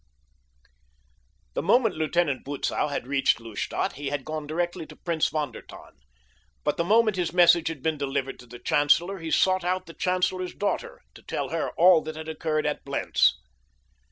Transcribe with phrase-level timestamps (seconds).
[1.53, 5.61] The moment Lieutenant Butzow had reached Lustadt he had gone directly to Prince von der
[5.61, 5.91] Tann;
[6.63, 9.93] but the moment his message had been delivered to the chancellor he sought out the
[9.93, 13.37] chancellor's daughter, to tell her all that had occurred at Blentz.